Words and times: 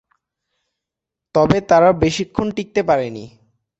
তবে 1.35 1.57
তারা 1.61 1.89
বেশিক্ষণ 2.03 2.47
টিকতে 2.51 2.81
পারেনি। 2.83 3.25